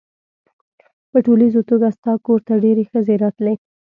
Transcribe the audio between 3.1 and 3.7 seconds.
راتلې.